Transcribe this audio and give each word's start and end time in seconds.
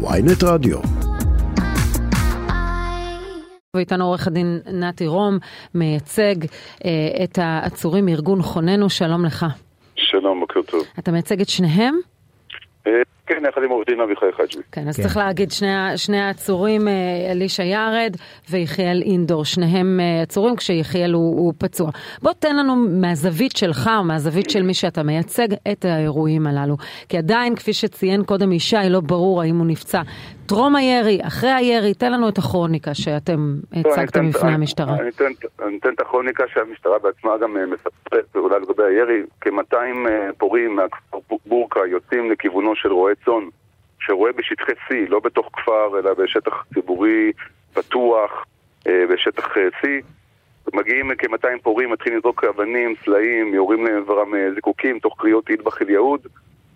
ויינט 0.00 0.42
רדיו. 0.44 0.78
ואיתנו 3.76 4.04
עורך 4.04 4.26
הדין 4.26 4.60
נתי 4.72 5.06
רום, 5.06 5.38
מייצג 5.74 6.34
אה, 6.84 7.24
את 7.24 7.38
העצורים 7.38 8.06
מארגון 8.06 8.42
חוננו, 8.42 8.90
שלום 8.90 9.24
לך. 9.24 9.46
שלום, 9.96 10.40
בוקר 10.40 10.62
טוב. 10.62 10.80
אתה 10.98 11.12
מייצג 11.12 11.40
את 11.40 11.48
שניהם? 11.48 11.94
כן, 13.28 13.42
יחד 13.48 13.60
עם 13.64 13.70
עורך 13.70 13.88
דין 13.88 14.00
אביחי 14.00 14.26
חג'בי. 14.36 14.62
כן, 14.72 14.88
אז 14.88 14.96
כן. 14.96 15.02
צריך 15.02 15.16
להגיד, 15.16 15.50
שני, 15.50 15.68
שני 15.96 16.20
העצורים, 16.20 16.88
אה, 16.88 16.92
אלישע 17.30 17.62
יערד 17.62 18.16
ויחיאל 18.50 19.02
אינדור, 19.02 19.44
שניהם 19.44 20.00
אה, 20.00 20.22
עצורים 20.22 20.56
כשיחיאל 20.56 21.12
הוא, 21.12 21.38
הוא 21.40 21.52
פצוע. 21.58 21.90
בוא 22.22 22.32
תן 22.38 22.56
לנו 22.56 22.76
מהזווית 23.00 23.56
שלך 23.56 23.90
או 23.98 24.04
מהזווית 24.04 24.50
של 24.50 24.62
מי 24.62 24.74
שאתה 24.74 25.02
מייצג 25.02 25.48
את 25.72 25.84
האירועים 25.84 26.46
הללו. 26.46 26.76
כי 27.08 27.18
עדיין, 27.18 27.56
כפי 27.56 27.72
שציין 27.72 28.24
קודם 28.24 28.52
ישי, 28.52 28.76
לא 28.90 29.00
ברור 29.00 29.42
האם 29.42 29.58
הוא 29.58 29.66
נפצע 29.66 30.00
טרום 30.48 30.76
הירי, 30.76 31.18
אחרי 31.26 31.50
הירי, 31.50 31.94
תן 31.94 32.12
לנו 32.12 32.28
את 32.28 32.38
הכרוניקה 32.38 32.94
שאתם 32.94 33.54
הצגתם 33.72 34.28
בפני 34.28 34.52
המשטרה. 34.52 34.96
אני 35.00 35.08
אתן, 35.08 35.24
אני 35.62 35.78
אתן 35.78 35.88
את 35.94 36.00
הכרוניקה 36.00 36.44
שהמשטרה 36.54 36.98
בעצמה 36.98 37.38
גם 37.38 37.56
מספרת, 37.70 38.36
אולי 38.36 38.60
לגבי 38.60 38.82
הירי, 38.82 39.22
כ-200 39.40 39.76
פורעים 40.38 40.76
מהכפר 40.76 41.18
בורקה 41.46 41.80
יוצאים 41.86 42.30
לכיוונו 42.30 42.76
של 42.76 42.92
רועה 42.92 43.14
צאן 43.24 43.48
שרואה 44.00 44.32
בשטחי 44.32 44.72
C, 44.72 44.94
לא 45.08 45.20
בתוך 45.20 45.50
כפר, 45.52 45.98
אלא 45.98 46.14
בשטח 46.14 46.64
ציבורי 46.74 47.32
פתוח, 47.74 48.44
אה, 48.86 49.04
בשטח 49.12 49.56
אה, 49.56 49.68
C. 49.82 49.86
מגיעים 50.74 51.10
כ-200 51.18 51.62
פורעים, 51.62 51.90
מתחילים 51.90 52.18
לזרוק 52.18 52.44
אבנים, 52.44 52.94
סלעים, 53.04 53.54
יורים 53.54 53.86
לעברם 53.86 54.34
אה, 54.34 54.54
זיקוקים 54.54 54.98
תוך 54.98 55.14
קריאות 55.18 55.50
אידבח 55.50 55.82
אל 55.82 55.90
יהוד. 55.90 56.20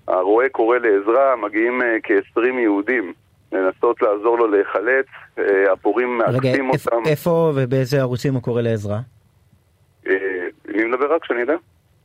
הרועה 0.08 0.48
קורא 0.48 0.78
לעזרה, 0.78 1.36
מגיעים 1.36 1.82
כ-20 2.02 2.60
יהודים 2.62 3.12
לנסות 3.52 4.02
לעזור 4.02 4.38
לו 4.38 4.46
להיחלץ, 4.46 5.06
הפורעים 5.72 6.18
מעקפים 6.18 6.70
אותם. 6.70 6.96
רגע, 6.96 7.10
איפה 7.10 7.52
ובאיזה 7.54 8.00
ערוצים 8.00 8.34
הוא 8.34 8.42
קורא 8.42 8.62
לעזרה? 8.62 8.98
מי 10.68 10.84
מדבר 10.84 11.14
רק, 11.14 11.24
שאני 11.24 11.40
יודע? 11.40 11.54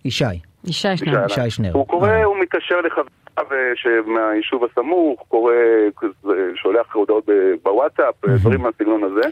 ישי. 0.06 0.26
ישי 0.66 0.98
שנר. 0.98 1.26
ישי 1.26 1.50
שנר. 1.50 1.72
הוא 1.74 1.88
קורא, 1.88 2.24
הוא 2.24 2.40
מתקשר 2.40 2.82
לחבר... 2.82 3.04
מהיישוב 4.06 4.64
הסמוך, 4.64 5.26
קורא, 5.28 5.54
שולח 6.56 6.96
הודעות 6.96 7.30
בוואטסאפ, 7.64 8.16
דברים 8.26 8.62
מהסגנון 8.62 9.04
הזה. 9.04 9.30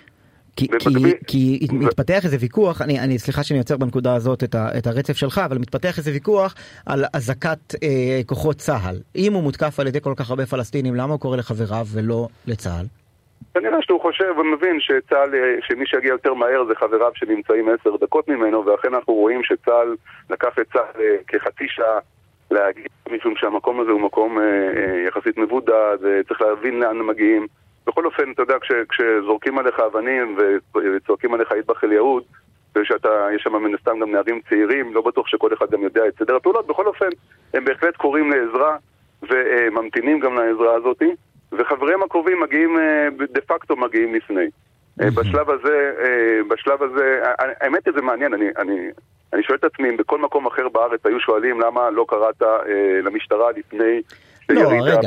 כי. 0.55 0.67
כי, 0.79 1.17
כי 1.27 1.67
מתפתח 1.71 2.25
איזה 2.25 2.37
ויכוח, 2.39 2.81
אני, 2.81 2.99
אני 2.99 3.19
סליחה 3.19 3.43
שאני 3.43 3.59
יוצר 3.59 3.77
בנקודה 3.77 4.15
הזאת 4.15 4.43
את, 4.43 4.55
ה, 4.55 4.77
את 4.77 4.87
הרצף 4.87 5.13
שלך, 5.13 5.41
אבל 5.45 5.57
מתפתח 5.57 5.97
איזה 5.97 6.11
ויכוח 6.11 6.55
על 6.85 7.05
אזעקת 7.13 7.75
אה, 7.83 8.21
כוחות 8.25 8.55
צה"ל. 8.55 8.95
אם 9.15 9.33
הוא 9.33 9.43
מותקף 9.43 9.79
על 9.79 9.87
ידי 9.87 10.01
כל 10.01 10.13
כך 10.15 10.29
הרבה 10.29 10.45
פלסטינים, 10.45 10.95
למה 10.95 11.13
הוא 11.13 11.19
קורא 11.19 11.37
לחבריו 11.37 11.85
ולא 11.93 12.27
לצה"ל? 12.47 12.85
כנראה 13.53 13.77
שהוא 13.81 14.01
חושב 14.01 14.33
ומבין 14.37 14.77
שצה"ל, 14.79 15.29
שמי 15.61 15.85
שיגיע 15.85 16.09
יותר 16.09 16.33
מהר 16.33 16.65
זה 16.67 16.75
חבריו 16.75 17.11
שנמצאים 17.15 17.69
עשר 17.69 17.97
דקות 18.01 18.27
ממנו, 18.27 18.65
ואכן 18.65 18.93
אנחנו 18.93 19.13
רואים 19.13 19.43
שצה"ל 19.43 19.95
לקח 20.29 20.59
את 20.61 20.65
צה"ל 20.73 21.01
אה, 21.01 21.15
כחצי 21.27 21.65
שעה 21.67 21.99
להגיע, 22.51 22.85
משום 23.11 23.33
שהמקום 23.35 23.79
הזה 23.79 23.91
הוא 23.91 24.01
מקום 24.01 24.39
אה, 24.39 24.43
אה, 24.43 25.07
יחסית 25.07 25.37
מבודד, 25.37 25.97
צריך 26.27 26.41
להבין 26.41 26.79
לאן 26.79 26.97
מגיעים. 27.01 27.47
בכל 27.87 28.05
אופן, 28.05 28.31
אתה 28.31 28.41
יודע, 28.41 28.59
כש, 28.59 28.71
כשזורקים 28.89 29.57
עליך 29.57 29.79
אבנים 29.79 30.37
וצועקים 30.75 31.33
עליך 31.33 31.51
איטבח 31.51 31.83
אל 31.83 31.91
יהוד, 31.91 32.23
ושאתה, 32.75 33.27
יש 33.35 33.41
שם 33.43 33.55
מן 33.55 33.75
הסתם 33.75 33.99
גם 33.99 34.11
נערים 34.11 34.41
צעירים, 34.49 34.93
לא 34.93 35.01
בטוח 35.01 35.27
שכל 35.27 35.53
אחד 35.53 35.71
גם 35.71 35.83
יודע 35.83 36.07
את 36.07 36.13
סדר 36.19 36.35
הפעולות, 36.35 36.67
בכל 36.67 36.87
אופן, 36.87 37.09
הם 37.53 37.65
בהחלט 37.65 37.95
קוראים 37.95 38.31
לעזרה 38.31 38.77
וממתינים 39.21 40.19
גם 40.19 40.35
לעזרה 40.35 40.75
הזאת, 40.75 41.01
וחבריהם 41.51 42.03
הקרובים 42.03 42.39
מגיעים, 42.39 42.77
אה, 42.77 43.07
דה 43.31 43.41
פקטו 43.41 43.75
מגיעים 43.75 44.15
לפני. 44.15 44.45
אה, 45.01 45.09
בשלב 45.09 45.49
הזה, 45.49 45.91
אה, 45.99 46.39
בשלב 46.49 46.83
הזה, 46.83 47.21
האמת 47.37 47.85
היא 47.85 47.93
זה 47.95 48.01
מעניין, 48.01 48.33
אני, 48.33 48.45
אני, 48.57 48.89
אני 49.33 49.43
שואל 49.43 49.57
את 49.57 49.63
עצמי 49.63 49.89
אם 49.89 49.97
בכל 49.97 50.19
מקום 50.19 50.45
אחר 50.45 50.69
בארץ 50.69 51.05
היו 51.05 51.19
שואלים 51.19 51.61
למה 51.61 51.89
לא 51.89 52.05
קראת 52.07 52.41
למשטרה 53.03 53.51
לפני 53.51 54.01
לא, 54.49 54.69
רגע, 54.69 54.99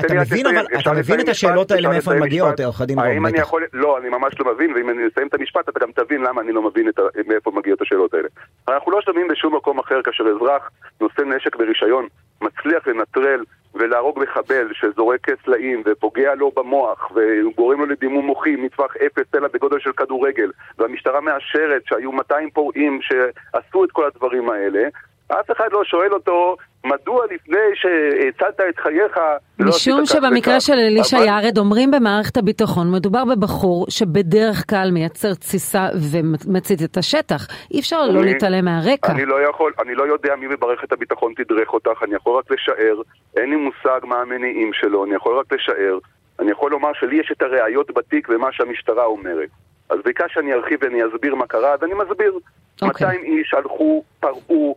אתה 0.00 0.14
מבין, 0.14 0.46
אבל 0.46 0.66
אתה 0.80 0.92
מבין 0.92 1.20
את 1.20 1.28
השאלות 1.28 1.70
האלה 1.70 1.88
מאיפה 1.88 2.12
הן 2.12 2.22
מגיעות, 2.22 2.60
עורך 2.60 2.80
הדין 2.80 2.98
אני 2.98 3.38
יכול, 3.38 3.62
לא, 3.72 3.98
אני 3.98 4.08
ממש 4.08 4.34
לא 4.40 4.54
מבין, 4.54 4.72
ואם 4.72 4.90
אני 4.90 5.02
אסיים 5.12 5.26
את 5.26 5.34
המשפט 5.34 5.68
אתה 5.68 5.80
גם 5.80 5.90
תבין 5.92 6.22
למה 6.22 6.40
אני 6.40 6.52
לא 6.52 6.62
מבין 6.62 6.90
מאיפה 7.26 7.50
מגיעות 7.54 7.82
השאלות 7.82 8.14
האלה. 8.14 8.28
אנחנו 8.68 8.92
לא 8.92 9.00
שומעים 9.00 9.28
בשום 9.28 9.56
מקום 9.56 9.78
אחר 9.78 10.02
כאשר 10.04 10.24
אזרח 10.36 10.70
נושא 11.00 11.22
נשק 11.22 11.56
ברישיון, 11.56 12.06
מצליח 12.40 12.86
לנטרל 12.86 13.44
ולהרוג 13.74 14.18
מחבל 14.18 14.68
שזורק 14.72 15.26
סלעים 15.44 15.82
ופוגע 15.86 16.34
לו 16.34 16.52
במוח 16.56 17.12
וגורם 17.14 17.80
לו 17.80 17.86
לדימום 17.86 18.26
מוחי 18.26 18.56
מטווח 18.56 18.96
אפס 18.96 19.34
אלא 19.34 19.48
בגודל 19.52 19.78
של 19.80 19.92
כדורגל 19.92 20.50
והמשטרה 20.78 21.20
מאשרת 21.20 21.82
שהיו 21.86 22.12
200 22.12 22.50
פורעים 22.50 23.00
שעשו 23.02 23.84
את 23.84 23.90
כל 23.92 24.06
הדברים 24.06 24.50
האלה 24.50 24.88
אף 25.30 25.50
אחד 25.50 25.68
לא 25.72 25.84
שואל 25.84 26.12
אותו 26.12 26.56
מדוע 26.84 27.24
לפני 27.24 27.58
שהצלת 27.74 28.60
את 28.68 28.78
חייך 28.78 29.18
לא 29.58 29.68
משום 29.68 30.06
שבמקרה 30.06 30.60
של 30.60 30.72
אלישע 30.72 31.16
אבל... 31.16 31.26
ירד 31.26 31.58
אומרים 31.58 31.90
במערכת 31.90 32.36
הביטחון 32.36 32.92
מדובר 32.92 33.24
בבחור 33.24 33.86
שבדרך 33.88 34.70
כלל 34.70 34.90
מייצר 34.92 35.34
תסיסה 35.34 35.88
ומצית 36.12 36.82
את 36.82 36.96
השטח. 36.96 37.46
אי 37.70 37.80
אפשר 37.80 37.98
לא 37.98 38.04
אני, 38.04 38.14
לא 38.14 38.24
להתעלם 38.24 38.64
מהרקע. 38.64 39.12
אני 39.12 39.24
לא 39.24 39.48
יכול, 39.48 39.72
אני 39.82 39.94
לא 39.94 40.02
יודע 40.02 40.36
מי 40.36 40.48
במערכת 40.48 40.92
הביטחון 40.92 41.32
תדרך 41.36 41.74
אותך 41.74 42.02
אני 42.02 42.14
יכול 42.14 42.38
רק 42.38 42.50
לשער. 42.50 42.96
אין 43.36 43.50
לי 43.50 43.56
מושג 43.56 44.00
מה 44.04 44.16
המניעים 44.20 44.70
שלו 44.72 45.04
אני 45.04 45.14
יכול 45.14 45.38
רק 45.38 45.52
לשער. 45.52 45.98
אני 46.38 46.50
יכול 46.50 46.70
לומר 46.70 46.90
שלי 46.94 47.20
יש 47.20 47.32
את 47.32 47.42
הראיות 47.42 47.90
בתיק 47.90 48.28
ומה 48.28 48.48
שהמשטרה 48.52 49.04
אומרת. 49.04 49.48
אז 49.90 49.98
ביקש 50.04 50.34
שאני 50.34 50.52
ארחיב 50.52 50.78
ואני 50.82 50.98
אסביר 51.06 51.34
מה 51.34 51.46
קרה 51.46 51.72
אז 51.74 51.82
אני 51.82 51.94
מסביר. 51.94 52.32
okay. 52.32 52.86
אוקיי. 52.86 53.06
200 53.06 53.24
איש 53.24 53.54
הלכו, 53.54 54.02
פרעו 54.20 54.74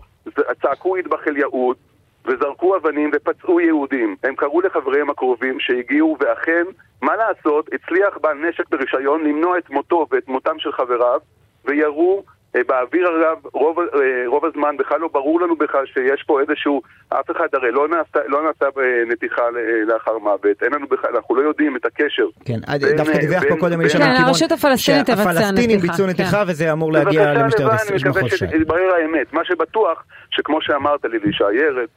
צעקו 0.61 0.95
איטבח 0.95 1.27
אל 1.27 1.37
יהוד 1.37 1.77
וזרקו 2.25 2.75
אבנים 2.75 3.11
ופצעו 3.13 3.59
יהודים. 3.59 4.15
הם 4.23 4.35
קראו 4.35 4.61
לחבריהם 4.61 5.09
הקרובים 5.09 5.59
שהגיעו 5.59 6.17
ואכן, 6.19 6.63
מה 7.01 7.15
לעשות, 7.15 7.69
הצליח 7.73 8.17
בעל 8.21 8.37
נשק 8.37 8.69
ברישיון 8.69 9.23
למנוע 9.23 9.57
את 9.57 9.69
מותו 9.69 10.07
ואת 10.11 10.27
מותם 10.27 10.59
של 10.59 10.71
חבריו 10.71 11.19
וירו 11.65 12.23
באוויר 12.67 13.07
אגב, 13.07 13.37
רוב, 13.53 13.79
אה, 13.79 13.85
רוב 14.27 14.45
הזמן 14.45 14.77
בכלל 14.77 14.99
לא 14.99 15.07
ברור 15.07 15.41
לנו 15.41 15.55
בכלל 15.55 15.85
שיש 15.85 16.23
פה 16.27 16.41
איזשהו, 16.41 16.81
אף 17.09 17.31
אחד 17.31 17.47
הרי 17.53 17.71
לא 17.71 17.87
נעשה, 17.87 18.19
לא 18.27 18.43
נעשה 18.43 18.65
אה, 18.65 19.05
נתיחה 19.07 19.41
לאחר 19.87 20.17
מוות, 20.17 20.63
אין 20.63 20.73
לנו 20.73 20.87
בכלל, 20.87 21.15
אנחנו 21.15 21.35
לא 21.35 21.41
יודעים 21.41 21.75
את 21.75 21.85
הקשר. 21.85 22.25
כן, 22.45 22.59
דווקא 22.97 23.17
דיווח 23.17 23.43
פה 23.49 23.55
קודם 23.59 23.81
איש 23.81 23.95
כן, 23.95 24.01
הרשות 24.01 24.51
הפלסטינית 24.51 25.05
תבצע 25.05 25.21
נתיחה. 25.21 25.33
שהפלסטינים 25.33 25.79
ביצעו 25.79 26.07
נתיחה 26.07 26.43
וזה 26.47 26.71
אמור 26.71 26.91
להגיע 26.91 27.33
למשטרת 27.33 27.79
ש"י. 27.79 27.93
אני 27.93 28.09
מקווה 28.09 28.29
שיתברר 28.29 28.93
האמת. 28.93 29.33
מה 29.33 29.45
שבטוח, 29.45 30.03
שכמו 30.31 30.61
שאמרת 30.61 31.05
לי, 31.05 31.19
לישי 31.19 31.43
ירד, 31.43 31.87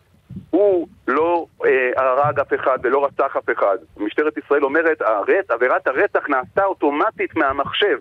הוא 0.51 0.89
לא 1.09 1.47
אה, 1.65 1.91
הרג 1.97 2.41
אף 2.41 2.55
אחד 2.55 2.79
ולא 2.83 3.05
רצח 3.05 3.37
אף 3.37 3.51
אחד. 3.59 3.77
משטרת 3.97 4.39
ישראל 4.39 4.65
אומרת, 4.65 5.03
עבירת 5.49 5.87
הרצח 5.87 6.29
נעשתה 6.29 6.65
אוטומטית 6.65 7.37
מהמחשב. 7.37 7.99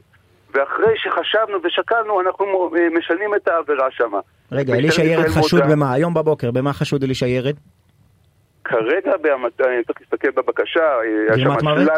ואחרי 0.56 0.94
שחשבנו 0.98 1.58
ושקלנו, 1.64 2.22
אנחנו 2.22 2.72
אה, 2.78 2.88
משנים 2.98 3.36
את 3.36 3.48
העבירה 3.48 3.92
שם. 3.92 4.12
רגע, 4.52 4.74
אלישע 4.74 5.04
ירד 5.04 5.28
חשוד 5.28 5.62
מודה... 5.62 5.76
במה? 5.76 5.94
היום 5.94 6.14
בבוקר, 6.14 6.52
במה 6.52 6.74
חשוד 6.74 7.04
אלישע 7.04 7.28
ירד? 7.28 7.56
כרגע, 8.64 9.18
בהמת... 9.22 9.62
אני 9.62 9.84
צריך 9.84 10.02
להסתכל 10.02 10.32
בבקשה, 10.32 10.82
אה, 10.82 11.36
גרימת 11.36 11.64
מוות? 11.64 11.90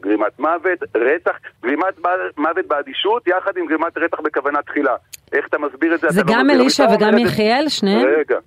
גרימת 0.00 0.38
מוות, 0.38 0.78
רצח, 0.96 1.36
גרימת 1.62 1.98
מוות 2.36 2.66
באדישות 2.66 3.28
יחד 3.28 3.56
עם 3.56 3.66
גרימת 3.66 3.98
רצח 3.98 4.20
בכוונה 4.20 4.62
תחילה. 4.62 4.96
איך 5.32 5.46
אתה 5.46 5.58
מסביר 5.58 5.94
את 5.94 6.00
זה? 6.00 6.08
זה 6.10 6.22
גם 6.26 6.46
לא 6.46 6.52
אלישע 6.52 6.84
וגם 6.94 7.18
יחיאל, 7.18 7.68
שניהם? 7.68 8.08
רגע, 8.18 8.38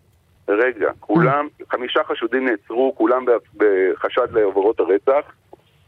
רגע, 0.48 0.92
כולם, 1.00 1.48
חמישה 1.72 2.00
חשודים 2.04 2.50
נעצרו, 2.50 2.96
כולם 2.98 3.26
בחשד 3.58 4.32
לעבירות 4.32 4.80
הרצח. 4.80 5.32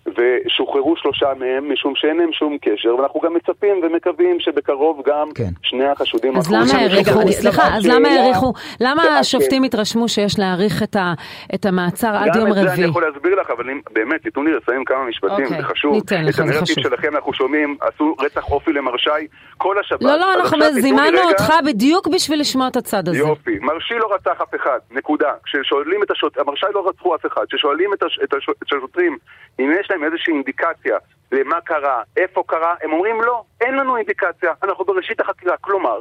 ושוחררו 0.07 0.95
שלושה 0.97 1.27
מהם 1.39 1.73
משום 1.73 1.93
שאין 1.95 2.17
להם 2.17 2.33
שום 2.33 2.57
קשר, 2.61 2.95
ואנחנו 2.95 3.19
גם 3.19 3.33
מצפים 3.33 3.81
ומקווים 3.83 4.39
שבקרוב 4.39 5.01
גם 5.05 5.27
כן. 5.35 5.49
שני 5.61 5.85
החשודים... 5.85 6.37
אז 6.37 6.51
למה 6.51 6.81
האריכו, 6.81 7.31
סליחה, 7.31 7.77
אז 7.77 7.87
למה 7.87 8.09
האריכו, 8.09 8.53
למה 8.81 9.03
השופטים 9.03 9.63
התרשמו 9.63 10.07
שיש 10.07 10.39
להאריך 10.39 10.83
את, 10.83 10.95
ה, 10.95 11.13
את 11.55 11.65
המעצר 11.65 12.07
עד 12.07 12.35
יום 12.35 12.51
רביעי? 12.51 12.65
גם 12.65 12.71
את 12.71 12.75
זה 12.75 12.81
אני 12.81 12.89
יכול 12.89 13.03
להסביר 13.03 13.35
לך, 13.41 13.49
אבל 13.49 13.69
אם, 13.69 13.81
באמת, 13.91 14.21
תיתנו 14.21 14.43
לי 14.43 14.51
לסיים 14.53 14.85
כמה 14.85 15.05
משפטים, 15.05 15.45
אוקיי, 15.45 15.61
זה 15.61 15.63
חשוב. 15.63 15.93
ניתן 15.93 16.25
לך, 16.25 16.35
זה 16.45 16.61
חשוב. 16.61 16.83
שלכם 16.83 17.15
אנחנו 17.15 17.33
שומעים, 17.33 17.77
עשו 17.81 18.15
רצח 18.19 18.51
אופי 18.51 18.73
למרשי 18.73 19.09
כל 19.57 19.79
השבת. 19.79 20.01
לא, 20.01 20.15
לא, 20.17 20.33
אנחנו 20.33 20.71
זימנו 20.71 21.19
אותך 21.29 21.53
בדיוק 21.65 22.07
בשביל 22.07 22.39
לשמוע 22.39 22.67
את 22.67 22.75
הצד 22.75 23.07
הזה. 23.07 23.17
יופי, 23.17 23.59
מרשי 23.61 23.93
לא 23.93 24.13
רצח 24.13 24.41
אף 24.41 24.55
אחד, 24.55 24.79
נקודה. 24.91 25.31
כששואלים 25.43 26.03
את 26.03 26.11
השוטרים, 26.11 26.45
מרשי 26.47 26.65
לא 26.73 26.89
רצחו 26.89 27.15
אף 27.15 27.25
אחד, 27.25 27.41
כששואלים 27.49 27.89
את 28.23 28.33
השוטרים 28.63 29.17
אם 29.59 29.71
יש 29.79 29.91
להם 29.93 30.03
איזושהי 30.03 30.33
אינדיקציה 30.33 30.97
למה 31.31 31.61
קרה, 31.61 32.01
איפה 32.17 32.43
קרה, 32.47 32.75
הם 32.83 32.93
אומרים 32.93 33.21
לא, 33.21 33.43
אין 33.61 33.75
לנו 33.75 33.97
אינדיקציה, 33.97 34.53
אנחנו 34.63 34.85
בראשית 34.85 35.19
החקירה. 35.19 35.57
כלומר, 35.57 35.99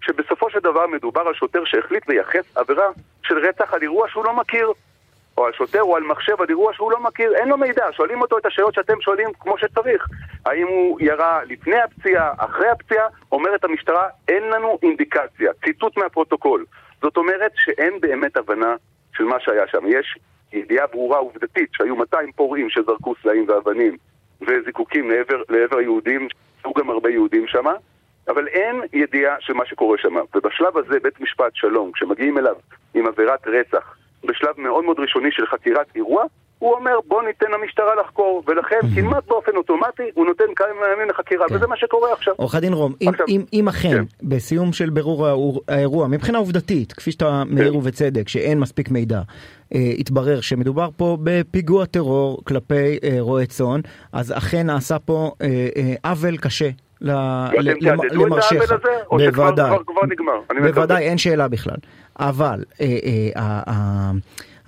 שבסופו 0.00 0.50
של 0.50 0.58
דבר 0.58 0.86
מדובר 0.86 1.20
על 1.20 1.34
שוטר 1.34 1.64
שהחליט 1.64 2.08
לייחס 2.08 2.56
עבירה 2.56 2.86
של 3.22 3.38
רצח 3.38 3.74
על 3.74 3.82
אירוע 3.82 4.08
שהוא 4.08 4.24
לא 4.24 4.36
מכיר. 4.36 4.72
או 5.38 5.46
על 5.46 5.52
שוטר 5.52 5.82
או 5.82 5.96
על 5.96 6.02
מחשב 6.02 6.40
על 6.40 6.46
אירוע 6.48 6.72
שהוא 6.74 6.92
לא 6.92 7.00
מכיר, 7.00 7.34
אין 7.34 7.48
לו 7.48 7.56
מידע, 7.56 7.86
שואלים 7.92 8.20
אותו 8.20 8.38
את 8.38 8.46
השאלות 8.46 8.74
שאתם 8.74 9.00
שואלים 9.00 9.28
כמו 9.40 9.58
שצריך. 9.58 10.06
האם 10.46 10.66
הוא 10.66 11.00
ירה 11.00 11.44
לפני 11.44 11.80
הפציעה, 11.80 12.32
אחרי 12.38 12.68
הפציעה? 12.68 13.06
אומרת 13.32 13.64
המשטרה, 13.64 14.08
אין 14.28 14.42
לנו 14.42 14.78
אינדיקציה. 14.82 15.52
ציטוט 15.64 15.96
מהפרוטוקול. 15.96 16.64
זאת 17.02 17.16
אומרת 17.16 17.52
שאין 17.56 18.00
באמת 18.00 18.36
הבנה 18.36 18.74
של 19.16 19.24
מה 19.24 19.36
שהיה 19.40 19.66
שם. 19.66 19.86
יש 19.86 20.18
ידיעה 20.52 20.86
ברורה 20.86 21.18
עובדתית 21.18 21.68
שהיו 21.72 21.96
200 21.96 22.32
פורעים 22.32 22.70
שזרקו 22.70 23.14
סלעים 23.22 23.46
ואבנים 23.48 23.96
וזיקוקים 24.40 25.10
לעבר, 25.10 25.42
לעבר 25.48 25.80
יהודים, 25.80 26.28
היו 26.64 26.72
גם 26.74 26.90
הרבה 26.90 27.10
יהודים 27.10 27.46
שם, 27.46 27.64
אבל 28.28 28.48
אין 28.48 28.80
ידיעה 28.92 29.36
של 29.40 29.52
מה 29.52 29.66
שקורה 29.66 29.98
שם. 29.98 30.14
ובשלב 30.34 30.76
הזה 30.76 31.00
בית 31.02 31.20
משפט 31.20 31.54
שלום, 31.54 31.92
כשמגיעים 31.92 32.38
אליו 32.38 32.54
עם 32.94 33.06
עבירת 33.06 33.46
רצח, 33.46 33.96
בשלב 34.24 34.60
מאוד 34.60 34.84
מאוד 34.84 35.00
ראשוני 35.00 35.32
של 35.32 35.46
חקירת 35.46 35.86
אירוע, 35.94 36.24
הוא 36.58 36.74
אומר 36.74 36.94
בוא 37.08 37.22
ניתן 37.22 37.46
למשטרה 37.50 37.94
לחקור, 37.94 38.42
ולכן 38.46 38.80
כמעט 38.94 39.26
באופן 39.28 39.56
אוטומטי 39.56 40.02
הוא 40.14 40.26
נותן 40.26 40.44
כמה 40.56 40.66
ימים 40.94 41.08
לחקירה, 41.10 41.48
כן. 41.48 41.54
וזה 41.54 41.66
מה 41.66 41.76
שקורה 41.76 42.12
עכשיו. 42.12 42.34
עורך 42.36 42.54
הדין 42.54 42.72
רום, 42.72 42.92
אם, 43.00 43.10
אם, 43.28 43.44
אם 43.52 43.68
אכן 43.68 43.88
כן. 43.88 44.04
בסיום 44.22 44.72
של 44.72 44.90
בירור 44.90 45.26
האירוע, 45.68 46.08
מבחינה 46.08 46.38
עובדתית, 46.38 46.92
כפי 46.92 47.12
שאתה 47.12 47.42
מעיר 47.46 47.72
כן. 47.72 47.76
ובצדק, 47.78 48.28
שאין 48.28 48.60
מספיק 48.60 48.90
מידע, 48.90 49.20
אה, 49.74 49.92
התברר 49.98 50.40
שמדובר 50.40 50.88
פה 50.96 51.16
בפיגוע 51.22 51.84
טרור 51.84 52.44
כלפי 52.44 52.98
אה, 53.04 53.16
רועי 53.20 53.46
צאן, 53.46 53.80
אז 54.12 54.32
אכן 54.36 54.66
נעשה 54.66 54.98
פה 54.98 55.32
אה, 55.42 55.94
עוול 56.04 56.36
קשה 56.36 56.68
למרשך. 57.00 58.72
בוודאי, 59.10 59.76
בוודאי, 60.62 61.04
אין 61.04 61.18
שאלה 61.18 61.48
בכלל. 61.48 61.76
אבל 62.18 62.64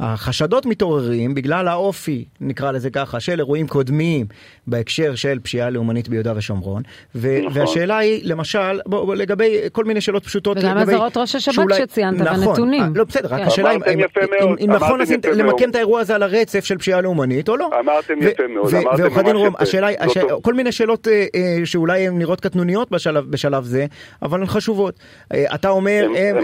החשדות 0.01 0.67
מתעוררים 0.67 1.35
בגלל 1.35 1.69
האופי, 1.69 2.25
נקרא 2.41 2.73
לזה 2.73 2.91
ככה, 2.91 3.21
של 3.21 3.39
אירועים 3.39 3.69
קודמים 3.69 4.27
בהקשר 4.67 5.15
של 5.15 5.39
פשיעה 5.43 5.71
לאומנית 5.71 6.09
ביהודה 6.09 6.33
ושומרון. 6.37 6.83
ו- 7.15 7.39
נכון. 7.47 7.61
והשאלה 7.61 7.99
היא, 7.99 8.21
למשל, 8.25 8.81
בוא, 8.87 9.05
בוא, 9.05 9.15
לגבי 9.15 9.59
כל 9.73 9.85
מיני 9.85 10.01
שאלות 10.01 10.25
פשוטות. 10.25 10.57
וגם 10.57 10.77
לגבי... 10.77 10.93
אזהרות 10.93 11.17
ראש 11.17 11.35
השב"כ 11.35 11.55
שאולי... 11.55 11.77
שציינת 11.79 12.21
נכון, 12.21 12.47
בנתונים. 12.47 12.83
לא, 12.95 13.05
בסדר, 13.05 13.29
כן. 13.29 13.35
רק 13.35 13.47
השאלה 13.47 13.73
אם, 13.73 13.81
אם, 13.85 14.01
אם, 14.43 14.55
אם 14.65 14.71
נכון 14.71 15.01
לשים, 15.01 15.21
למקם 15.37 15.71
את 15.71 15.75
האירוע 15.75 16.01
הזה 16.01 16.15
על 16.15 16.23
הרצף 16.23 16.65
של 16.65 16.79
פשיעה 16.79 17.01
לאומנית 17.01 17.49
או 17.49 17.57
לא. 17.57 17.71
אמרתם 17.81 18.15
יפה 18.21 18.43
מאוד, 18.49 18.75
אמרתם 18.75 19.03
ממש 19.03 19.13
יפה. 19.13 19.33
רום, 19.33 19.55
השאלה 19.59 19.87
היא, 19.87 19.97
הש... 20.01 20.19
כל 20.43 20.55
מיני 20.55 20.73
שאלות 20.73 21.09
אה, 21.09 21.27
אה, 21.35 21.59
שאולי 21.65 22.07
הן 22.07 22.19
נראות 22.19 22.41
קטנוניות 22.41 22.91
בשלב, 22.91 23.31
בשלב 23.31 23.65
זה, 23.65 23.87
אבל 24.23 24.41
הן 24.41 24.47
חשובות. 24.47 24.99
אה, 25.35 25.55
אתה 25.55 25.69
אומר, 25.69 26.09
הם, 26.17 26.37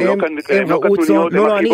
הם 0.50 0.70
לא 0.70 0.80
ראו 0.84 0.96
צאן, 0.96 1.14
לא, 1.14 1.30
לא, 1.30 1.58
אני, 1.58 1.70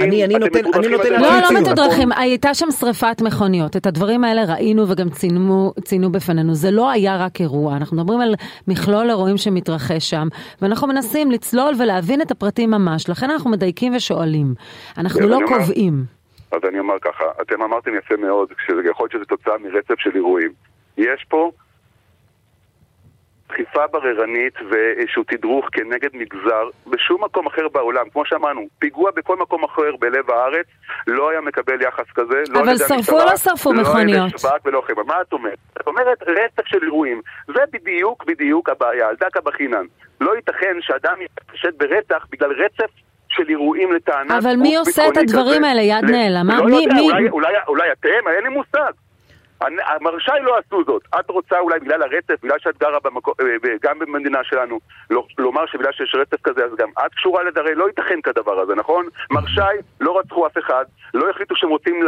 אני, 0.00 0.24
אני 0.24 0.38
נותן, 0.38 0.60
לא, 0.90 1.40
לא 1.42 1.60
מתודרכים, 1.60 2.12
הייתה 2.12 2.54
שם 2.54 2.70
שריפת 2.70 3.22
מכוניות, 3.22 3.76
את 3.76 3.86
הדברים 3.86 4.24
האלה 4.24 4.44
ראינו 4.54 4.88
וגם 4.88 5.08
ציינו, 5.10 5.72
ציינו 5.84 6.12
בפנינו, 6.12 6.54
זה 6.54 6.70
לא 6.70 6.90
היה 6.90 7.16
רק 7.16 7.40
אירוע, 7.40 7.76
אנחנו 7.76 7.96
מדברים 7.96 8.20
על 8.20 8.34
מכלול 8.68 9.10
אירועים 9.10 9.36
שמתרחש 9.36 10.10
שם, 10.10 10.28
ואנחנו 10.62 10.88
מנסים 10.88 11.30
לצלול 11.30 11.74
ולהבין 11.78 12.22
את 12.22 12.30
הפרטים 12.30 12.70
ממש, 12.70 13.08
לכן 13.08 13.30
אנחנו 13.30 13.50
מדייקים 13.50 13.96
ושואלים, 13.96 14.54
אנחנו 14.98 15.28
לא 15.28 15.38
קובעים. 15.46 16.04
אז 16.52 16.60
אני 16.68 16.78
אומר 16.78 16.94
ככה, 17.02 17.24
אתם 17.42 17.62
אמרתם 17.62 17.90
יפה 17.98 18.16
מאוד, 18.16 18.48
יכול 18.68 18.80
להיות 18.80 19.12
שזה 19.12 19.24
תוצאה 19.24 19.54
מרצף 19.58 19.94
של 19.98 20.10
אירועים. 20.14 20.52
יש 20.98 21.26
פה 21.28 21.50
דחיפה 23.48 23.86
בררנית 23.86 24.54
ואיזשהו 24.70 25.22
תדרוך 25.24 25.66
כנגד 25.72 26.08
מגזר 26.12 26.68
בשום 26.86 27.24
מקום 27.24 27.46
אחר 27.46 27.68
בעולם. 27.68 28.08
כמו 28.12 28.26
שאמרנו, 28.26 28.66
פיגוע 28.78 29.10
בכל 29.16 29.36
מקום 29.36 29.64
אחר 29.64 29.96
בלב 30.00 30.30
הארץ 30.30 30.66
לא 31.06 31.30
היה 31.30 31.40
מקבל 31.40 31.82
יחס 31.82 32.10
כזה. 32.14 32.42
לא 32.48 32.60
אבל 32.60 32.76
שרפו 32.76 33.20
או 33.20 33.24
לא 33.26 33.36
שרפו 33.36 33.72
לא 33.72 33.82
מכוניות? 33.82 34.16
לא 34.16 34.22
על 34.22 34.28
ידי 34.28 34.38
שב"כ 34.38 34.66
ולא 34.66 34.82
חבר'ה. 34.86 35.04
מה 35.04 35.14
את 35.28 35.32
אומרת? 35.32 35.58
את 35.80 35.86
אומרת 35.86 36.22
רצף 36.22 36.66
של 36.66 36.82
אירועים. 36.82 37.20
זה 37.46 37.60
בדיוק 37.72 38.24
בדיוק 38.24 38.68
הבעיה, 38.68 39.08
על 39.08 39.16
דקה 39.20 39.40
בחינן. 39.40 39.84
לא 40.20 40.36
ייתכן 40.36 40.76
שאדם 40.80 41.14
יתחשד 41.20 41.78
ברצח 41.78 42.26
בגלל 42.32 42.50
רצף 42.64 42.90
של 43.28 43.48
אירועים 43.48 43.92
לטענת... 43.92 44.30
אבל 44.30 44.56
מי 44.56 44.76
עושה 44.76 45.08
את 45.08 45.16
הדברים 45.16 45.64
האלה? 45.64 45.82
יד 45.82 46.04
נעלמה? 46.04 46.58
לא 46.60 46.76
יודע, 46.76 46.94
אולי 47.68 47.92
אתם? 47.92 48.28
אין 48.36 48.44
לי 48.44 48.48
מושג. 48.48 48.92
המרשי 49.60 50.30
לא 50.42 50.58
עשו 50.58 50.84
זאת. 50.86 51.02
את 51.20 51.30
רוצה 51.30 51.58
אולי 51.58 51.80
בגלל 51.80 52.02
הרצף, 52.02 52.34
בגלל 52.42 52.58
שאת 52.58 52.78
גרה 52.78 52.98
במקום, 53.04 53.34
אה, 53.40 53.46
גם 53.82 53.98
במדינה 53.98 54.38
שלנו, 54.44 54.78
לא, 55.10 55.26
לומר 55.38 55.66
שבגלל 55.66 55.92
שיש 55.92 56.14
רצף 56.14 56.42
כזה 56.42 56.64
אז 56.64 56.70
גם 56.78 56.88
את 57.06 57.14
קשורה 57.14 57.42
לזה, 57.42 57.60
הרי 57.60 57.74
לא 57.74 57.86
ייתכן 57.86 58.20
כדבר 58.20 58.60
הזה, 58.60 58.74
נכון? 58.74 59.06
מרשי 59.30 59.76
לא 60.00 60.18
רצחו 60.18 60.46
אף 60.46 60.58
אחד, 60.58 60.84
לא 61.14 61.30
החליטו 61.30 61.56
שהם 61.56 61.70
רוצים 61.70 62.06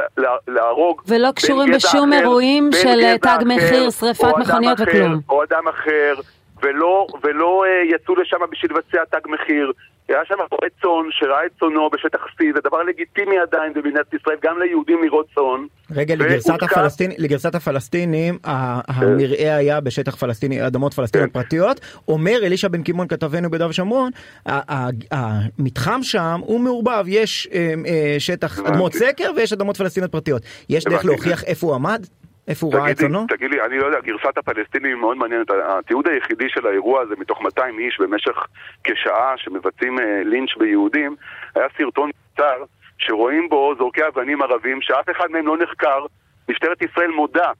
להרוג. 0.48 1.02
ולא 1.08 1.28
קשורים 1.36 1.72
בשום 1.72 2.12
אחר, 2.12 2.20
אירועים 2.20 2.70
של 2.72 3.16
תג 3.16 3.38
מחיר, 3.46 3.90
שרפת 3.90 4.38
מכוניות 4.38 4.80
וכלום. 4.80 5.20
או 5.28 5.42
אדם 5.42 5.68
אחר, 5.68 6.14
ולא, 6.62 7.06
ולא 7.22 7.64
uh, 7.64 7.94
יצאו 7.94 8.14
לשם 8.14 8.38
בשביל 8.50 8.70
לבצע 8.70 9.04
תג 9.04 9.28
מחיר. 9.28 9.72
היה 10.08 10.24
שם 10.24 10.34
רועה 10.50 10.68
צאן 10.82 11.10
שראה 11.10 11.46
את 11.46 11.50
צאנו 11.60 11.90
בשטח 11.90 12.18
C, 12.18 12.44
זה 12.54 12.60
דבר 12.64 12.82
לגיטימי 12.82 13.38
עדיין 13.38 13.72
במדינת 13.74 14.14
ישראל, 14.14 14.36
גם 14.42 14.58
ליהודים 14.58 15.02
לראות 15.02 15.26
צאן. 15.34 15.66
רגע, 15.90 16.14
לגרסת, 16.14 16.62
הפלסטיני, 16.62 17.14
לגרסת 17.18 17.54
הפלסטינים, 17.54 18.38
המרעה 18.44 19.56
היה 19.56 19.80
בשטח 19.80 20.16
פלסטיני, 20.16 20.66
אדמות 20.66 20.94
פלסטיניות 20.94 21.32
כן. 21.32 21.42
פרטיות. 21.42 21.80
אומר 22.08 22.38
אלישע 22.42 22.68
בן 22.68 22.82
קימון, 22.82 23.08
כתבנו 23.08 23.50
ביהודה 23.50 23.68
ושומרון, 23.68 24.10
המתחם 24.46 26.02
שם 26.02 26.40
הוא 26.40 26.60
מעורבב, 26.60 27.04
יש 27.08 27.48
אה, 27.52 27.74
אה, 27.86 28.16
שטח 28.18 28.58
אדמות 28.58 28.92
סקר 28.92 29.30
ויש 29.36 29.52
אדמות 29.52 29.76
פלסטיניות 29.76 30.12
פרטיות. 30.12 30.42
יש 30.68 30.84
דרך 30.84 31.04
להוכיח 31.04 31.44
איפה 31.44 31.66
הוא 31.66 31.74
עמד? 31.74 32.06
איפה 32.48 32.66
הוא 32.66 32.74
ראה 32.74 32.90
את 32.90 32.96
צונו? 32.96 33.26
תגיד 33.28 33.50
לי, 33.50 33.60
אני 33.60 33.78
לא 33.78 33.86
יודע, 33.86 34.00
גרסת 34.00 34.38
הפלסטינים 34.38 34.90
היא 34.90 35.00
מאוד 35.00 35.16
מעניינת. 35.16 35.50
התיעוד 35.50 36.08
היחידי 36.08 36.48
של 36.48 36.66
האירוע 36.66 37.00
הזה 37.00 37.14
מתוך 37.18 37.42
200 37.42 37.78
איש 37.78 38.00
במשך 38.00 38.46
כשעה 38.84 39.34
שמבצעים 39.36 39.98
אה, 39.98 40.22
לינץ' 40.24 40.56
ביהודים, 40.58 41.16
היה 41.54 41.66
סרטון 41.78 42.10
קצר 42.34 42.64
שרואים 42.98 43.48
בו 43.48 43.74
זורקי 43.78 44.00
אבנים 44.08 44.42
ערבים 44.42 44.82
שאף 44.82 45.10
אחד 45.10 45.30
מהם 45.30 45.46
לא 45.46 45.56
נחקר. 45.58 46.06
משטרת 46.48 46.82
ישראל 46.82 47.10
מודה 47.10 47.52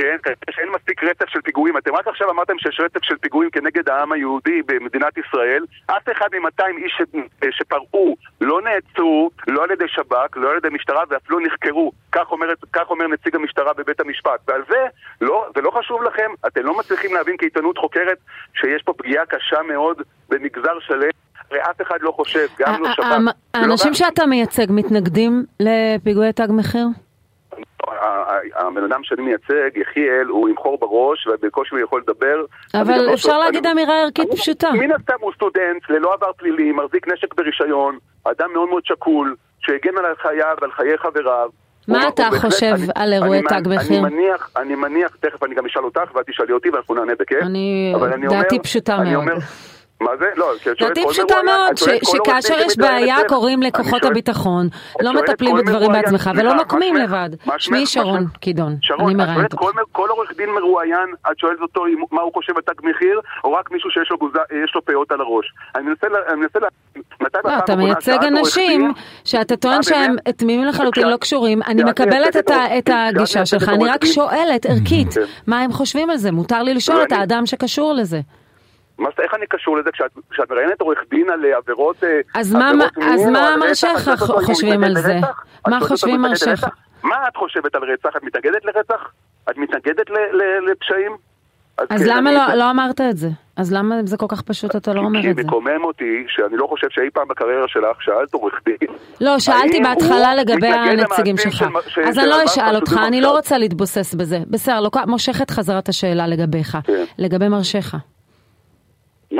כן, 0.00 0.16
שאין 0.50 0.68
מספיק 0.74 1.04
רצף 1.04 1.28
של 1.28 1.40
פיגועים. 1.40 1.76
אתם 1.76 1.94
רק 1.94 2.08
עכשיו 2.08 2.30
אמרתם 2.30 2.58
שיש 2.58 2.80
רצף 2.80 3.04
של 3.04 3.16
פיגועים 3.16 3.50
כנגד 3.50 3.88
העם 3.88 4.12
היהודי 4.12 4.62
במדינת 4.66 5.18
ישראל. 5.18 5.64
אף 5.86 6.08
אחד 6.12 6.28
מ-200 6.32 6.64
איש 6.84 7.02
שפרעו 7.50 8.16
לא 8.40 8.62
נעצרו, 8.62 9.30
לא 9.60 9.64
על 9.64 9.70
ידי 9.70 9.88
שב"כ, 9.88 10.36
לא 10.36 10.50
על 10.50 10.56
ידי 10.56 10.68
משטרה, 10.68 11.02
ואפילו 11.10 11.40
נחקרו. 11.40 11.92
כך, 12.12 12.30
אומרת, 12.30 12.58
כך 12.72 12.90
אומר 12.90 13.06
נציג 13.06 13.36
המשטרה 13.36 13.72
בבית 13.72 14.00
המשפט. 14.00 14.40
ועל 14.48 14.62
זה, 14.68 14.84
לא, 15.20 15.46
ולא 15.56 15.70
חשוב 15.70 16.02
לכם, 16.02 16.30
אתם 16.46 16.66
לא 16.66 16.78
מצליחים 16.78 17.14
להבין 17.14 17.36
כעיתונות 17.38 17.78
חוקרת 17.78 18.18
שיש 18.54 18.82
פה 18.82 18.92
פגיעה 18.92 19.26
קשה 19.26 19.62
מאוד 19.62 20.02
במגזר 20.28 20.80
שלם. 20.80 21.10
הרי 21.50 21.60
אף 21.62 21.82
אחד 21.82 21.96
לא 22.00 22.10
חושב, 22.10 22.46
גם 22.58 22.82
לא 22.82 22.92
שב"כ. 22.92 23.32
האנשים 23.54 23.94
שאתה 23.94 24.26
מייצג 24.26 24.66
מתנגדים 24.70 25.44
לפיגועי 25.60 26.32
תג 26.32 26.48
מחיר? 26.50 26.86
הבן 28.56 28.84
אדם 28.84 29.00
שאני 29.04 29.22
מייצג, 29.22 29.70
יחיאל, 29.76 30.26
הוא 30.28 30.48
עם 30.48 30.56
חור 30.56 30.78
בראש 30.78 31.26
ובקושי 31.26 31.74
הוא 31.74 31.80
יכול 31.80 32.00
לדבר. 32.00 32.44
אבל 32.74 33.02
לא 33.06 33.14
אפשר 33.14 33.38
להגיד 33.38 33.66
אמירה 33.66 34.02
ערכית 34.02 34.28
פשוטה. 34.32 34.70
מן 34.72 34.92
הסתם 34.92 35.14
הוא 35.20 35.32
סטודנט, 35.34 35.90
ללא 35.90 36.14
עבר 36.14 36.32
פלילי, 36.32 36.72
מחזיק 36.72 37.08
נשק 37.08 37.34
ברישיון, 37.34 37.98
אדם 38.24 38.52
מאוד 38.52 38.68
מאוד 38.68 38.82
שקול, 38.84 39.36
שהגן 39.60 39.98
על 39.98 40.14
חייו 40.22 40.56
ועל 40.60 40.70
חיי 40.70 40.98
חבריו. 40.98 41.48
מה 41.88 42.08
אתה 42.08 42.28
חושב 42.40 42.74
על 42.94 43.12
אירועי 43.12 43.42
תג 43.42 43.68
מחיר? 43.68 44.02
אני 44.56 44.74
מניח, 44.74 45.16
תכף 45.20 45.42
אני 45.42 45.54
גם 45.54 45.66
אשאל 45.66 45.84
אותך 45.84 46.14
ואת 46.14 46.26
תשאלי 46.30 46.52
אותי 46.52 46.70
ואנחנו 46.70 46.94
נענה 46.94 47.12
בכיף. 47.20 47.38
אני, 47.42 47.94
דעתי 48.30 48.58
פשוטה 48.58 48.96
מאוד. 48.96 49.28
מה 50.00 50.10
זה? 50.18 50.24
לא, 50.36 50.46
דעתי 50.80 51.04
פשוטה 51.08 51.34
מאוד, 51.44 51.76
שכאשר 52.04 52.54
יש 52.66 52.78
בעיה 52.78 53.16
קוראים 53.28 53.62
לכוחות 53.62 54.04
הביטחון, 54.04 54.68
לא 55.00 55.12
מטפלים 55.12 55.56
בדברים 55.56 55.92
בעצמך 55.92 56.30
ולא 56.36 56.54
נוקמים 56.54 56.96
לבד. 56.96 57.30
שמי 57.58 57.86
שרון 57.86 58.26
קידון, 58.40 58.76
אני 59.00 59.14
מראיינת 59.14 59.52
אותך. 59.52 59.66
כל 59.92 60.08
עורך 60.08 60.32
דין 60.36 60.50
מרואיין, 60.50 61.14
את 61.32 61.38
שואלת 61.38 61.60
אותו 61.60 61.84
מה 62.12 62.22
הוא 62.22 62.32
חושב 62.34 62.52
על 62.56 62.62
תג 62.62 62.80
מחיר, 62.82 63.20
או 63.44 63.52
רק 63.52 63.70
מישהו 63.70 63.90
שיש 63.90 64.74
לו 64.74 64.84
פאות 64.84 65.12
על 65.12 65.20
הראש. 65.20 65.46
אני 65.76 65.84
מנסה 65.84 66.58
לה... 66.58 66.68
לא, 67.44 67.58
אתה 67.58 67.76
מייצג 67.76 68.18
אנשים 68.24 68.92
שאתה 69.24 69.56
טוען 69.56 69.82
שהם 69.82 70.16
תמימים 70.36 70.64
לחלוטין, 70.64 71.08
לא 71.08 71.16
קשורים. 71.16 71.62
אני 71.62 71.84
מקבלת 71.84 72.36
את 72.78 72.90
הגישה 72.92 73.46
שלך, 73.46 73.68
אני 73.68 73.88
רק 73.88 74.04
שואלת 74.04 74.66
ערכית, 74.66 75.14
כן. 75.14 75.20
מה 75.46 75.60
הם 75.60 75.72
חושבים 75.72 76.10
על 76.10 76.16
זה. 76.16 76.32
מותר 76.32 76.62
לי 76.62 76.74
לשאול 76.74 77.02
את 77.02 77.12
האדם 77.12 77.46
שקשור 77.46 77.94
לזה. 77.94 78.20
איך 79.22 79.34
אני 79.34 79.46
קשור 79.48 79.78
לזה 79.78 79.90
כשאת 80.30 80.50
מראיינת 80.50 80.80
עורך 80.80 80.98
דין 81.10 81.30
על 81.30 81.44
אה, 81.44 81.56
עבירות 81.56 82.04
אה, 82.04 82.20
אז 82.34 82.54
מה 82.54 82.72
מרשיך 83.56 84.10
חושבים 84.44 84.84
על 84.84 84.94
זה? 84.98 85.18
מה 85.68 85.80
חושבים 85.80 86.22
מרשיך? 86.22 86.64
מה 87.02 87.16
את 87.28 87.36
חושבת 87.36 87.74
על 87.74 87.82
רצח? 87.92 88.16
את 88.16 88.22
מתנגדת 88.22 88.64
לרצח? 88.64 89.08
את 89.50 89.58
מתנגדת 89.58 90.06
לפשעים? 90.70 91.12
אז 91.90 92.02
כן, 92.02 92.08
למה 92.08 92.32
לא, 92.32 92.54
לא 92.54 92.70
אמרת 92.70 93.00
את 93.00 93.16
זה? 93.16 93.28
אז 93.56 93.72
למה 93.72 93.94
זה 94.04 94.16
כל 94.16 94.26
כך 94.28 94.42
פשוט 94.42 94.76
אתה 94.76 94.92
לא 94.92 95.00
אומר 95.00 95.22
כי 95.22 95.30
את 95.30 95.36
זה? 95.36 95.42
מקומם 95.42 95.84
אותי 95.84 96.24
שאני 96.28 96.56
לא 96.56 96.66
חושב 96.66 96.86
שאי 96.90 97.10
פעם 97.14 97.28
בקריירה 97.28 97.68
שלך 97.68 98.02
שאלת 98.02 98.34
עורך 98.34 98.54
דין. 98.64 98.88
לא, 99.20 99.38
שאלתי 99.38 99.80
בהתחלה 99.80 100.34
לגבי 100.34 100.66
הנציגים 100.68 101.36
שלך. 101.36 101.52
של- 101.52 101.64
של- 101.88 102.00
אז 102.00 102.18
אני 102.18 102.26
לא 102.28 102.44
אשאל 102.44 102.76
אותך, 102.76 102.96
אני 103.06 103.20
לא? 103.20 103.30
רוצה 103.30 103.58
להתבוסס 103.58 104.14
בזה. 104.14 104.38
בסדר, 104.46 104.80
לוקח- 104.80 105.04
מושכת 105.06 105.50
חזרה 105.50 105.78
את 105.78 105.88
השאלה 105.88 106.26
לגביך. 106.26 106.78
כן. 106.84 107.04
לגבי 107.18 107.48
מרשך. 107.48 107.94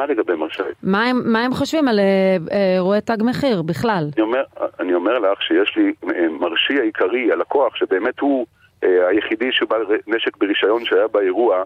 מה 0.01 0.07
לגבי 0.07 0.35
מה 0.35 0.47
ש... 0.51 0.61
מה 0.83 1.05
הם, 1.05 1.23
מה 1.25 1.45
הם 1.45 1.53
חושבים 1.55 1.89
על 1.89 1.99
אה, 1.99 2.37
אה, 2.53 2.75
אירועי 2.75 3.01
תג 3.01 3.17
מחיר 3.21 3.63
בכלל? 3.63 4.05
אני 4.17 4.23
אומר, 4.23 4.43
אני 4.81 4.95
אומר 4.95 5.19
לך 5.19 5.43
שיש 5.43 5.77
לי 5.77 5.93
אה, 6.15 6.29
מרשי 6.29 6.81
העיקרי, 6.81 7.33
הלקוח, 7.33 7.77
שבאמת 7.77 8.21
הוא 8.21 8.47
אה, 8.85 9.09
היחידי 9.09 9.53
שהוא 9.53 9.69
בעל 9.69 9.83
נשק 10.07 10.37
ברישיון 10.37 10.85
שהיה 10.85 11.09
באירוע, 11.09 11.63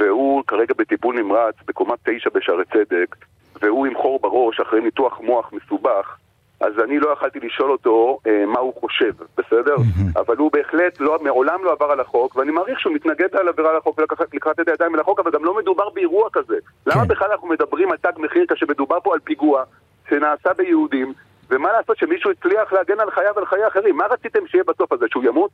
והוא 0.00 0.42
כרגע 0.46 0.74
בטיפול 0.78 1.18
נמרץ 1.18 1.54
בקומת 1.66 1.98
תשע 2.02 2.30
בשערי 2.34 2.64
צדק, 2.72 3.16
והוא 3.62 3.86
עם 3.86 3.94
חור 3.94 4.18
בראש 4.22 4.60
אחרי 4.60 4.80
ניתוח 4.80 5.20
מוח 5.20 5.52
מסובך, 5.52 6.16
אז 6.60 6.72
אני 6.84 6.98
לא 6.98 7.10
יכלתי 7.10 7.40
לשאול 7.40 7.70
אותו 7.70 8.18
אה, 8.26 8.46
מה 8.46 8.58
הוא 8.58 8.74
חושב, 8.80 9.12
בסדר? 9.38 9.76
אבל 10.20 10.36
הוא 10.36 10.52
בהחלט 10.52 11.00
לא, 11.00 11.18
מעולם 11.22 11.64
לא 11.64 11.72
עבר 11.72 11.90
על 11.92 12.00
החוק, 12.00 12.36
ואני 12.36 12.50
מעריך 12.50 12.80
שהוא 12.80 12.94
מתנגד 12.94 13.36
על 13.36 13.48
עבירה 13.48 13.70
על 13.70 13.76
החוק 13.76 13.98
ולקחת 13.98 14.34
לקחת 14.34 14.60
את 14.60 14.68
הידיים 14.68 14.94
אל 14.94 15.00
החוק, 15.00 15.20
אבל 15.20 15.30
גם 15.30 15.44
לא 15.44 15.56
מדובר 15.56 15.88
באירוע 15.90 16.28
כזה. 16.32 16.56
למה 16.86 17.04
בכלל 17.04 17.30
אנחנו 17.30 17.48
מדברים 17.48 17.90
על 17.90 17.96
תג 17.96 18.12
מחיר 18.16 18.44
כשמדובר 18.48 19.00
פה 19.00 19.14
על 19.14 19.20
פיגוע 19.20 19.64
שנעשה 20.08 20.52
ביהודים, 20.56 21.12
ומה 21.50 21.72
לעשות 21.72 21.96
שמישהו 21.96 22.30
הצליח 22.30 22.72
להגן 22.72 23.00
על 23.00 23.10
חייו 23.10 23.32
ועל 23.36 23.46
חיי 23.46 23.66
אחרים? 23.68 23.96
מה 23.96 24.04
רציתם 24.10 24.46
שיהיה 24.46 24.64
בסוף 24.64 24.92
הזה, 24.92 25.06
שהוא 25.08 25.24
ימות? 25.24 25.50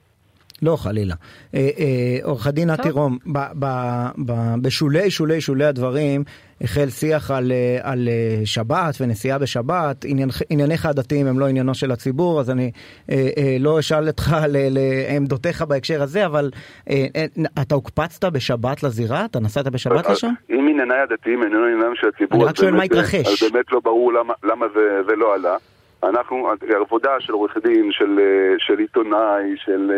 לא 0.63 0.77
חלילה. 0.77 1.15
אה, 1.55 1.61
אה, 1.79 1.87
עורך 2.23 2.47
הדין 2.47 2.71
נתי 2.71 2.91
רום, 2.91 3.19
ב- 3.27 3.39
ב- 3.59 4.09
ב- 4.27 4.55
בשולי 4.63 5.11
שולי 5.11 5.41
שולי 5.41 5.65
הדברים 5.65 6.25
החל 6.61 6.89
שיח 6.89 7.31
על, 7.31 7.53
אה, 7.53 7.79
על 7.83 8.09
שבת 8.45 8.95
ונסיעה 9.01 9.39
בשבת. 9.39 10.05
עניין, 10.05 10.29
ענייניך 10.51 10.87
הדתיים 10.87 11.27
הם 11.27 11.39
לא 11.39 11.49
עניינו 11.49 11.75
של 11.75 11.93
הציבור, 11.93 12.41
אז 12.41 12.51
אני 12.51 12.71
אה, 13.11 13.29
אה, 13.39 13.57
לא 13.61 13.79
אשאל 13.79 14.07
אותך 14.09 14.37
ל- 14.49 14.79
לעמדותיך 14.79 15.63
בהקשר 15.63 16.03
הזה, 16.03 16.27
אבל 16.27 16.51
אה, 16.91 17.07
אה, 17.17 17.25
אתה 17.63 17.75
הוקפצת 17.75 18.25
בשבת 18.25 18.83
לזירה? 18.83 19.25
אתה 19.25 19.41
נסעת 19.41 19.69
בשבת 19.69 20.11
לשם? 20.11 20.33
אם 20.51 20.67
ענייני 20.71 20.95
הדתיים 20.95 21.43
איננו 21.43 21.65
עניינם 21.65 21.93
של 21.95 22.09
הציבור, 22.09 22.35
אני 22.37 22.45
אז 22.45 22.49
רק 22.51 22.57
שואל 22.57 22.71
באמת- 22.71 22.79
מה 22.79 23.01
התרחש. 23.01 23.43
אז 23.43 23.51
באמת 23.53 23.73
לא 23.73 23.81
ברור 23.85 24.13
למה, 24.13 24.35
למה 24.45 24.67
זה, 24.75 24.81
זה 25.09 25.17
לא 25.17 25.35
עלה. 25.35 25.57
אנחנו, 26.05 26.49
עבודה 26.87 27.11
של 27.21 27.33
עורך 27.33 27.57
דין, 27.65 27.89
של, 27.93 28.19
של 28.59 28.79
עיתונאי, 28.79 29.55
של, 29.57 29.91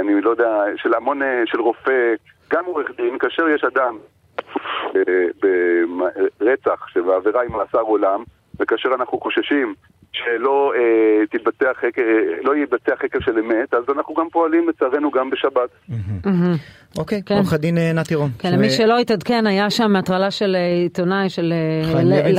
אני 0.00 0.20
לא 0.20 0.30
יודע, 0.30 0.64
של 0.76 0.94
המון, 0.94 1.22
אה, 1.22 1.42
של 1.46 1.60
רופא, 1.60 2.14
גם 2.50 2.64
עורך 2.64 2.90
דין, 2.96 3.18
כאשר 3.18 3.48
יש 3.48 3.64
אדם 3.64 3.98
אה, 4.96 5.02
ברצח, 6.38 6.88
שבעבירה 6.88 7.40
היא 7.40 7.50
מאסר 7.50 7.80
עולם, 7.80 8.22
וכאשר 8.60 8.88
אנחנו 8.94 9.20
חוששים 9.20 9.74
שלא 10.16 10.72
אה, 10.76 11.26
תתבצע 11.26 11.74
חקר, 11.74 12.02
אה, 12.02 12.42
לא 12.42 12.56
יתבצע 12.56 12.96
חקר 12.96 13.18
של 13.20 13.38
אמת, 13.38 13.74
אז 13.74 13.84
אנחנו 13.96 14.14
גם 14.14 14.28
פועלים 14.32 14.68
לצערנו 14.68 15.10
גם 15.10 15.30
בשבת. 15.30 15.70
אוקיי, 16.98 17.22
כן. 17.26 17.34
עורך 17.34 17.52
הדין 17.52 17.78
אה, 17.78 17.92
נתי 17.92 18.14
רום. 18.14 18.28
כן, 18.38 18.52
למי 18.52 18.70
שלא 18.70 18.98
התעדכן, 18.98 19.46
היה 19.46 19.70
שם 19.70 19.96
הטרלה 19.96 20.30
של 20.30 20.56
אה, 20.56 20.66
עיתונאי, 20.82 21.28
של 21.28 21.52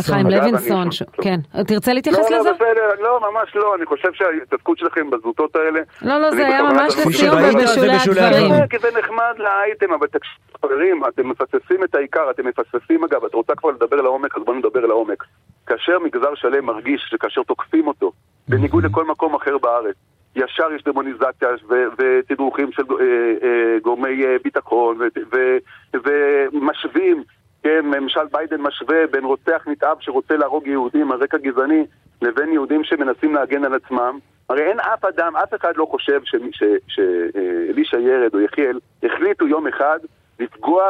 חיים 0.01 0.27
לוינסון. 0.27 0.87
כן, 1.21 1.39
תרצה 1.67 1.93
להתייחס 1.93 2.31
לא, 2.31 2.39
לזה? 2.39 2.49
לא, 2.49 2.55
בסדר, 2.55 3.03
לא, 3.03 3.19
ממש 3.31 3.55
לא, 3.55 3.75
אני 3.75 3.85
חושב 3.85 4.09
שההתעסקות 4.13 4.77
שלכם 4.77 5.09
בזוטות 5.09 5.55
האלה... 5.55 5.79
לא, 6.01 6.21
לא, 6.21 6.31
זה 6.31 6.47
היה 6.47 6.63
ממש 6.63 6.93
לסיום 6.97 7.35
ובשולי 7.37 7.89
בשולי 7.95 8.21
הדברים. 8.21 8.67
כי 8.69 8.77
זה 8.79 8.87
נחמד 8.99 9.33
לאייטם, 9.37 9.93
אבל 9.93 10.07
תקשיבו, 10.07 10.47
חברים, 10.61 11.01
אתם 11.07 11.29
מפספסים 11.29 11.83
את 11.83 11.95
העיקר, 11.95 12.31
אתם 12.31 12.47
מפספסים 12.47 13.03
אגב, 13.03 13.25
את 13.25 13.33
רוצה 13.33 13.55
כבר 13.55 13.69
לדבר 13.69 14.01
לעומק, 14.01 14.37
אז 14.37 14.43
בואו 14.43 14.57
נדבר 14.57 14.85
לעומק. 14.85 15.23
כאשר 15.67 15.99
מגזר 15.99 16.35
שלם 16.35 16.65
מרגיש 16.65 17.01
שכאשר 17.09 17.43
תוקפים 17.43 17.87
אותו, 17.87 18.11
בניגוד 18.47 18.83
לכל 18.83 19.05
מקום 19.05 19.35
אחר 19.35 19.57
בארץ, 19.57 19.95
ישר 20.35 20.71
יש 20.75 20.83
דמוניזציה 20.83 21.49
ותדרוכים 21.97 22.71
של 22.71 22.83
אה, 22.91 23.05
אה, 23.43 23.79
גורמי 23.83 24.25
אה, 24.25 24.35
ביטחון 24.43 24.99
ומשווים, 25.93 27.23
כן, 27.63 27.85
ממשל 27.85 28.25
ביידן 28.31 28.61
משווה 28.61 29.07
בין 29.11 29.23
רוצח 29.23 29.63
נתעב 29.67 29.97
שרוצה 29.99 30.37
להרוג 30.37 30.67
יהודים 30.67 31.11
על 31.11 31.23
רקע 31.23 31.37
גזעני 31.37 31.85
לבין 32.21 32.53
יהודים 32.53 32.83
שמנסים 32.83 33.35
להגן 33.35 33.63
על 33.63 33.73
עצמם. 33.73 34.19
הרי 34.49 34.61
אין 34.61 34.79
אף 34.79 35.05
אדם, 35.05 35.35
אף 35.35 35.53
אחד 35.53 35.77
לא 35.77 35.85
חושב 35.85 36.21
שאלישע 36.87 37.99
ירד 37.99 38.33
או 38.33 38.39
יחיאל 38.39 38.79
החליטו 39.03 39.47
יום 39.47 39.67
אחד 39.67 39.99
לפגוע 40.39 40.89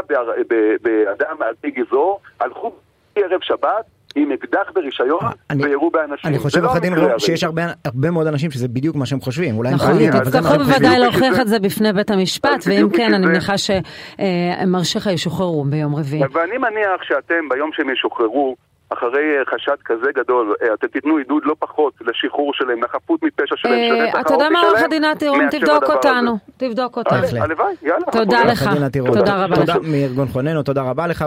באדם 0.81 1.35
על 1.39 1.53
פי 1.61 1.71
גזעו, 1.71 2.19
הלכו 2.39 2.71
ערב 3.15 3.41
שבת 3.41 3.85
עם 4.21 4.31
אקדח 4.31 4.71
ברישיון 4.75 5.19
אני- 5.49 5.63
וירו 5.65 5.91
באנשים. 5.91 6.29
אני 6.29 6.39
חושב, 6.39 6.59
לא 6.61 6.65
עורך 6.67 6.77
הדין 6.77 6.93
רום. 6.97 7.19
שיש 7.19 7.43
הרבה, 7.43 7.61
הרבה 7.85 8.11
מאוד 8.11 8.27
אנשים 8.27 8.51
שזה 8.51 8.67
בדיוק 8.67 8.95
מה 8.95 9.05
שהם 9.05 9.21
חושבים. 9.21 9.57
אולי 9.57 9.69
הם 9.69 9.75
נכון, 9.75 9.91
טועים, 9.91 10.11
אבל 10.13 10.25
זה 10.25 10.41
מה 10.41 10.47
תצטרכו 10.47 10.49
שהם 10.49 10.73
חושבים. 10.73 10.81
בוודאי 10.81 10.99
להוכיח 10.99 11.39
את 11.41 11.47
זה 11.47 11.59
בפני 11.59 11.93
בית 11.93 12.11
המשפט, 12.11 12.63
ואם 12.67 12.89
כן, 12.89 13.13
אני. 13.13 13.25
מניחה 13.25 13.53
שמרשיך 13.57 15.07
ישוחררו 15.07 15.63
ביום 15.65 15.95
רביעי. 15.95 16.21
ואני 16.33 16.57
מניח 16.57 17.03
שאתם, 17.03 17.49
ביום 17.49 17.69
שהם 17.73 17.89
ישוחררו, 17.89 18.55
אחרי 18.89 19.09
אה, 19.39 19.45
חשד 19.55 19.75
כזה 19.85 20.11
גדול, 20.15 20.55
אה, 20.61 20.73
אתם 20.73 20.87
תיתנו 20.87 21.17
עידוד 21.17 21.43
לא 21.45 21.55
פחות 21.59 21.93
לשחרור 22.01 22.51
שלהם, 22.53 22.83
לחפות 22.83 23.19
מפשע 23.23 23.55
שלהם, 23.57 23.73
אה, 23.73 24.05
שנצח 24.07 24.21
אתה 24.21 24.33
יודע 24.33 24.49
מה, 24.49 24.59
עורך 24.59 24.71
שלהם, 24.79 24.85
הדין 24.85 25.01
מאשר 25.01 25.59
תבדוק 25.59 25.83
אותנו. 25.89 26.37
תבדוק 26.57 26.97
אותנו. 26.97 27.17
הלוואי, 27.41 27.73
יאללה. 27.83 28.05
תודה 28.11 28.43
לך. 28.43 28.69
תודה 29.05 29.43
רבה 29.43 29.55
לך. 29.63 29.77
מארגון 29.83 30.27
חוננו, 30.27 30.63
תודה 30.63 30.81
רבה 30.81 31.07
לך. 31.07 31.25